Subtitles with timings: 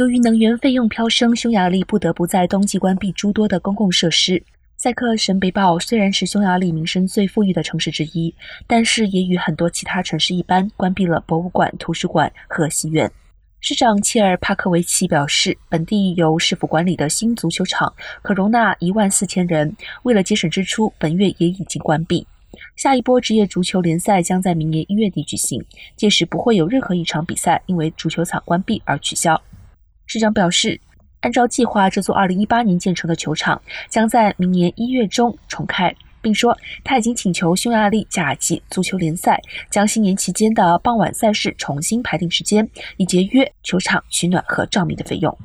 [0.00, 4.42] 由于能源费用飙升，匈牙利不得不在冬季关闭诸多的公共设施。
[4.78, 8.34] 塞克什贝堡虽然是匈牙利名声最富裕的城市之一，
[8.66, 13.12] 但是也与很多其他城市一般，关闭了博物馆、图书馆和戏院。
[13.60, 17.92] 市长切尔帕克维奇表示，本地由市府管理的新足球场
[18.22, 22.26] 可容纳一万四千人，为了节省支出，本月也已经关闭。
[22.74, 25.62] 下一波职业足球联赛将在明年一月底举行，
[25.94, 29.38] 届时不会有任何一场比赛因为足球场关闭而取消。
[30.12, 30.80] 市长表示，
[31.20, 45.38] 按照计划，这座2018年建成的球场将在明年一月中重开，并说他已经请求匈牙利甲级足球联赛将新年期间的傍晚赛事重新排定时间，以节约球场取暖和照明的费用。